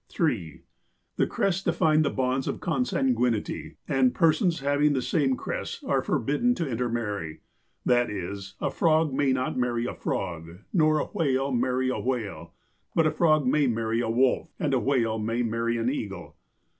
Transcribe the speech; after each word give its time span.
THE 0.07 0.13
TOTEMS 0.17 0.31
AND 0.31 0.33
CLUBS 0.33 0.57
87" 0.57 0.63
(3) 1.17 1.17
The 1.17 1.27
crests 1.29 1.63
define 1.63 2.01
the 2.01 2.09
bonds 2.09 2.47
of 2.47 2.59
consanguinity, 2.59 3.75
and 3.87 4.15
per 4.15 4.33
sons 4.33 4.59
having 4.61 4.93
the 4.93 5.01
same 5.03 5.37
crests 5.37 5.83
are 5.83 6.01
forbidden 6.01 6.55
to 6.55 6.67
intermarry; 6.67 7.41
that 7.85 8.09
is, 8.09 8.55
a 8.59 8.71
frog 8.71 9.13
may 9.13 9.31
not 9.31 9.59
marry 9.59 9.85
a 9.85 9.93
frog; 9.93 10.61
nor 10.73 10.97
a 10.97 11.05
whale 11.05 11.51
marry 11.51 11.89
a 11.89 11.99
whale; 11.99 12.51
but 12.95 13.05
a 13.05 13.11
frog 13.11 13.45
may 13.45 13.67
marry 13.67 13.99
a 14.01 14.09
wolf, 14.09 14.49
and 14.59 14.73
a 14.73 14.79
whale 14.79 15.19
may 15.19 15.43
marry 15.43 15.77
an 15.77 15.87
eagle. 15.87 16.35